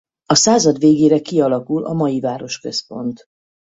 [0.25, 3.25] A század végére kialakul a mai városközpont.